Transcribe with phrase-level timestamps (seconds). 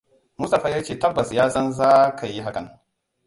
[0.37, 2.79] Mustapha ya ce tabbas ya san za ka yi hakan.